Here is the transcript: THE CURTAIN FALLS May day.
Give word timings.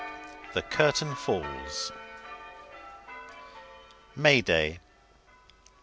THE 0.55 0.63
CURTAIN 0.63 1.13
FALLS 1.13 1.91
May 4.15 4.41
day. 4.41 4.79